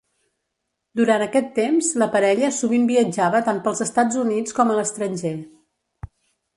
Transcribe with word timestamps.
Durant 0.99 1.23
aquest 1.25 1.51
temps 1.59 1.91
la 2.03 2.09
parella 2.17 2.51
sovint 2.61 2.89
viatjava 2.95 3.45
tant 3.51 3.63
pels 3.69 3.85
Estats 3.89 4.21
Units 4.27 4.61
com 4.61 4.71
a 4.77 4.83
l'estranger. 4.83 5.39